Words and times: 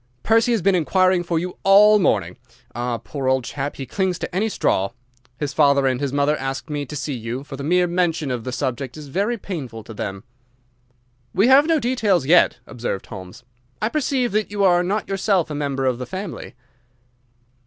"Percy 0.23 0.51
has 0.51 0.63
been 0.63 0.73
inquiring 0.73 1.21
for 1.21 1.37
you 1.37 1.59
all 1.61 1.99
morning. 1.99 2.35
Ah, 2.73 2.97
poor 2.97 3.27
old 3.27 3.43
chap, 3.43 3.75
he 3.75 3.85
clings 3.85 4.17
to 4.17 4.35
any 4.35 4.49
straw! 4.49 4.89
His 5.37 5.53
father 5.53 5.85
and 5.85 6.01
his 6.01 6.11
mother 6.11 6.35
asked 6.37 6.71
me 6.71 6.87
to 6.87 6.95
see 6.95 7.13
you, 7.13 7.43
for 7.43 7.55
the 7.55 7.63
mere 7.63 7.85
mention 7.85 8.31
of 8.31 8.43
the 8.43 8.51
subject 8.51 8.97
is 8.97 9.09
very 9.09 9.37
painful 9.37 9.83
to 9.83 9.93
them." 9.93 10.23
"We 11.35 11.49
have 11.49 11.65
had 11.65 11.69
no 11.69 11.79
details 11.79 12.25
yet," 12.25 12.57
observed 12.65 13.05
Holmes. 13.05 13.43
"I 13.79 13.89
perceive 13.89 14.31
that 14.31 14.49
you 14.49 14.63
are 14.63 14.81
not 14.81 15.07
yourself 15.07 15.51
a 15.51 15.53
member 15.53 15.85
of 15.85 15.99
the 15.99 16.07
family." 16.07 16.55